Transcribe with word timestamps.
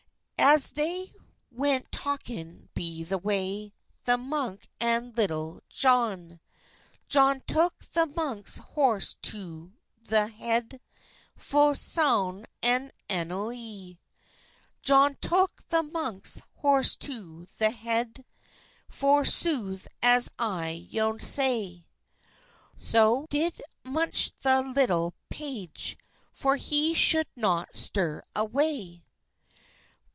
As 0.43 0.67
thei 0.71 1.13
went 1.51 1.91
talkyng 1.91 2.67
be 2.73 3.03
the 3.03 3.19
way, 3.19 3.73
The 4.05 4.17
munke 4.17 4.63
an 4.79 5.13
Litulle 5.13 5.61
Johne, 5.69 6.39
Johne 7.07 7.41
toke 7.45 7.85
the 7.93 8.07
munkes 8.07 8.57
horse 8.57 9.15
be 9.21 9.71
the 10.03 10.27
hede 10.29 10.81
Ful 11.37 11.75
sone 11.75 12.47
and 12.63 12.91
anone. 13.07 13.99
Johne 14.83 15.13
toke 15.21 15.63
the 15.69 15.83
munkes 15.83 16.41
horse 16.55 16.95
be 16.95 17.45
the 17.59 17.69
hed, 17.69 18.25
For 18.89 19.23
sothe 19.23 19.85
as 20.01 20.31
I 20.39 20.69
yow 20.89 21.19
say, 21.19 21.85
So 22.77 23.27
did 23.29 23.61
Muche 23.85 24.31
the 24.39 24.63
litulle 24.63 25.13
page, 25.29 25.97
For 26.31 26.55
he 26.55 26.93
shulde 26.95 27.25
not 27.35 27.73
stirre 27.75 28.23
away. 28.35 29.03